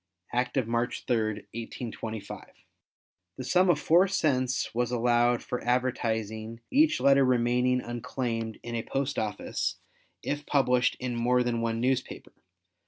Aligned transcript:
Act 0.33 0.57
of 0.57 0.67
March 0.67 1.05
3, 1.05 1.17
1825. 1.53 2.45
The 3.37 3.43
sum 3.43 3.69
of 3.69 3.79
4 3.79 4.07
cents 4.07 4.73
was 4.73 4.89
allowed 4.89 5.43
for 5.43 5.63
advertising 5.63 6.59
each 6.71 6.99
letter 6.99 7.23
remaining 7.23 7.81
unclaimed 7.81 8.59
in 8.63 8.73
a 8.73 8.81
post 8.81 9.19
office 9.19 9.75
if 10.23 10.47
published 10.47 10.97
in 10.99 11.13
more 11.15 11.43
than 11.43 11.61
one 11.61 11.79
newspaper. 11.79 12.33